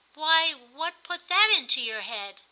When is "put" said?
1.03-1.27